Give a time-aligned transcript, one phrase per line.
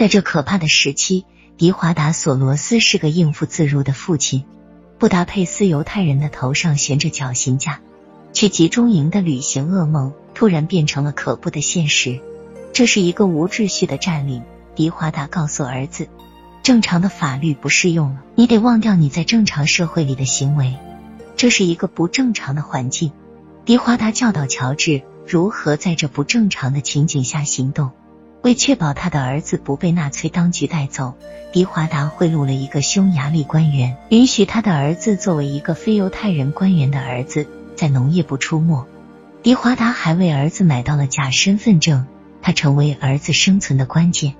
[0.00, 1.26] 在这可怕的时期，
[1.58, 4.44] 迪华达·索罗斯是个应付自如的父亲。
[4.98, 7.82] 布达佩斯犹太人的头上悬着绞刑架，
[8.32, 12.18] 去集中营的旅行噩梦突然变成了可怖的现实。
[12.72, 14.42] 这是一个无秩序的占领。
[14.74, 16.08] 迪华达告诉儿子
[16.64, 20.76] ：“正常的法律不适用了，你得忘掉你在正常社会里的行为。
[21.36, 23.12] 这是一个不正常的环境。”
[23.66, 27.90] 迪华达教导乔治如何在这不正常的情景下行动。
[28.42, 31.14] 为确保他的儿子不被纳粹当局带走，
[31.52, 38.86] 迪华达贿赂了一个匈牙利官员，允许他的儿子作为一个非犹太人官员的儿子在农业部出没。
[39.42, 42.06] 迪华达还为儿子买到了假身份证，
[42.40, 44.34] 他成为儿子生存的关键。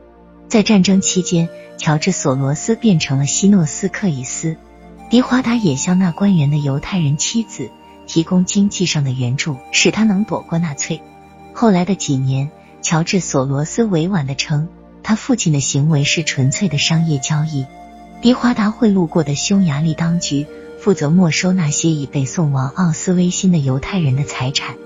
[0.48, 4.56] 在战争期间，乔治·索罗斯变成了希诺斯克里斯，
[5.10, 7.70] 迪华达也向那官员的犹太人妻子
[8.06, 11.02] 提供经济上的援助，使他能躲过纳粹。
[11.52, 12.50] 后来的几年。
[12.82, 14.68] 乔治·索罗斯委婉的称，
[15.02, 17.66] 他父亲的行为是纯粹的商业交易。
[18.22, 20.46] 迪华达贿赂过的匈牙利当局
[20.78, 24.76] 负责没收那些已被送往奥斯威辛的犹太人的财产。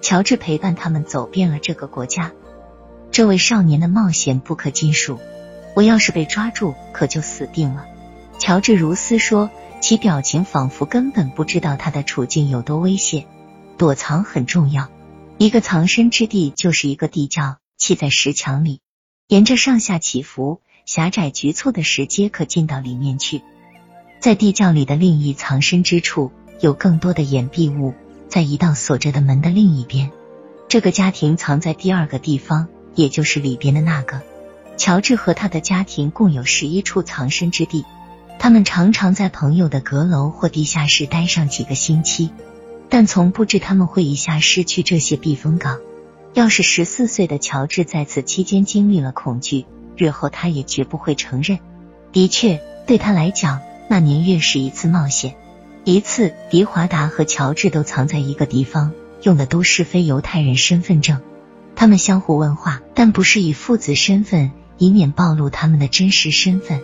[0.00, 2.32] 乔治陪伴他们走遍了这个国家。
[3.10, 5.18] 这位少年的冒险不可尽数。
[5.74, 7.86] 我要是被抓住，可就死定了。
[8.38, 9.48] 乔治·如斯说，
[9.80, 13.24] 其表情仿佛根本不知道他的处境有多危险。
[13.78, 14.88] 躲藏很重要。
[15.42, 18.78] 一个藏身之地就是一个地窖，砌在石墙里，
[19.26, 23.42] 沿着上下起伏、狭窄局促的石阶可进到里面去。
[24.20, 27.92] 在地窖里的另一藏身之处，有更多的掩蔽物，
[28.28, 30.12] 在一道锁着的门的另一边。
[30.68, 34.22] 这个家庭藏在第二个地方，也就是里边的那个。
[34.76, 37.84] 乔治和他的家庭共有十一处藏身之地，
[38.38, 42.30] 他们常常在朋友的阁楼或地下室待上几个星期。
[42.92, 45.80] 但从不知他们会一下失去这些避风港。
[46.34, 49.64] 要是十四岁的乔治在此期间经历了恐惧，
[49.96, 51.58] 日后他也绝不会承认。
[52.12, 55.36] 的确，对他来讲，那年月是一次冒险。
[55.84, 58.92] 一次，迪华达和乔治都藏在一个地方，
[59.22, 61.22] 用的都是非犹太人身份证。
[61.74, 66.82] 他们相互问话，但不是以父子身份，以免暴露他们的真实身份。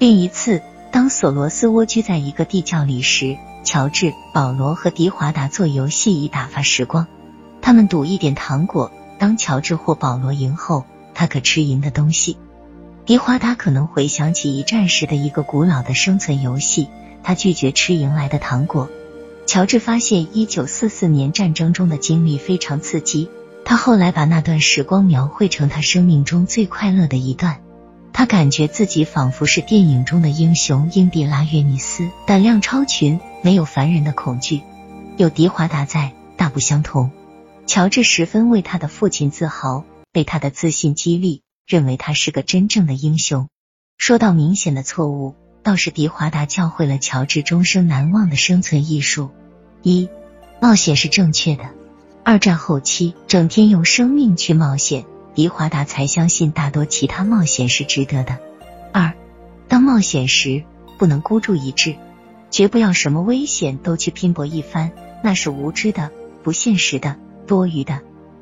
[0.00, 3.36] 另一次，当索罗斯蜗居在一个地窖里时。
[3.64, 7.06] 乔治、保罗和迪华达做游戏以打发时光。
[7.60, 12.36] 他们赌一点糖果，当乔治或保罗赢后，他可吃赢的东西。
[13.06, 16.88] 迪华达可能回想起一战时的一个古老的生存游戏，
[17.22, 18.88] 他拒绝吃赢来的糖果。
[19.46, 23.28] 乔治发现一九四四年战争中的经历非常刺激，
[23.64, 27.60] 他后来把那段时光描绘成他生命中最快乐的一段。
[28.16, 34.62] 他感觉自己仿佛是电影中的英雄英迪拉约尼斯，胆量超群，没有凡人的恐惧。
[35.16, 37.10] 有迪华达在，大不相同。
[37.66, 43.48] 乔治十分为他的父亲自豪，被他的自信激励，认为他是个真正的英雄。
[43.98, 49.30] 说到明显的错误，倒是迪华达教会了乔治终生难忘的生存艺术：
[49.82, 50.08] 一、
[50.60, 51.64] 冒险是正确的。
[52.22, 55.04] 二战后期，整天用生命去冒险。
[55.34, 58.38] 迪华达才相信大多其他冒险是值得的。
[58.92, 59.12] 二，
[59.66, 60.62] 当冒险时
[60.96, 61.96] 不能孤注一掷，
[62.50, 64.92] 绝不要什么危险都去拼搏一番，
[65.22, 66.12] 那是无知的、
[66.44, 68.00] 不现实的、多余的。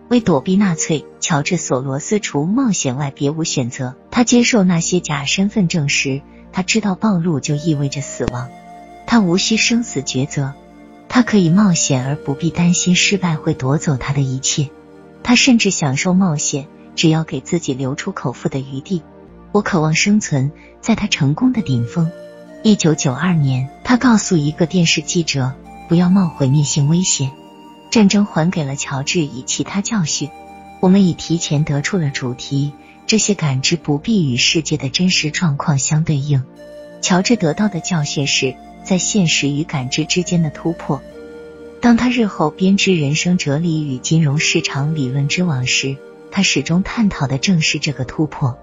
[0.08, 3.94] 为躲避纳粹，乔治·索罗斯除冒险外别无选择。
[4.10, 6.20] 他接受那些假身份证时，
[6.52, 8.50] 他知道暴露就意味着死亡，
[9.06, 10.52] 他无需生死抉择，
[11.08, 14.68] 他可以冒险而不必担心失败会夺走他的一切。
[15.22, 16.66] 他甚至享受冒险。
[16.94, 19.02] 只要给自己留出口腹的余地，
[19.52, 20.52] 我渴望生存。
[20.80, 22.10] 在他成功的顶峰，
[22.64, 25.54] 一九九二年，他告诉一个电视记者
[25.88, 27.30] ：“不要冒毁灭性危险。”
[27.88, 30.28] 战争还给了乔治以其他教训。
[30.80, 32.72] 我们已提前得出了主题，
[33.06, 36.42] 这些感知不必与世界的真实状况相对应。
[37.00, 41.00] 乔治得到的教训是在现实与感知之间的突破。
[41.80, 45.96] 当他日后编织人生哲理与金融市场理论之网时，
[46.32, 48.58] 他始终探讨的正是这个突破。